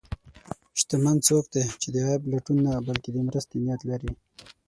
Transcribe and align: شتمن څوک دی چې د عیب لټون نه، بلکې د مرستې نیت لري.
شتمن 0.79 1.17
څوک 1.27 1.45
دی 1.53 1.63
چې 1.81 1.87
د 1.93 1.95
عیب 2.07 2.21
لټون 2.31 2.57
نه، 2.65 2.73
بلکې 2.87 3.09
د 3.11 3.17
مرستې 3.27 3.55
نیت 3.65 3.81
لري. 3.89 4.11